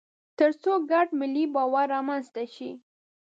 [0.37, 2.71] تر څو ګډ ملي باور رامنځته شي.